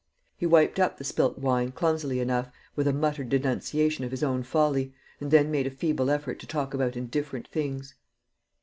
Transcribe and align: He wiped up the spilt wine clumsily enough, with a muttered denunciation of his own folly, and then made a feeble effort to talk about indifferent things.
He 0.35 0.47
wiped 0.47 0.79
up 0.79 0.97
the 0.97 1.03
spilt 1.03 1.37
wine 1.37 1.71
clumsily 1.73 2.19
enough, 2.19 2.49
with 2.75 2.87
a 2.87 2.91
muttered 2.91 3.29
denunciation 3.29 4.03
of 4.03 4.09
his 4.09 4.23
own 4.23 4.41
folly, 4.41 4.95
and 5.19 5.29
then 5.29 5.51
made 5.51 5.67
a 5.67 5.69
feeble 5.69 6.09
effort 6.09 6.39
to 6.39 6.47
talk 6.47 6.73
about 6.73 6.97
indifferent 6.97 7.47
things. 7.49 7.93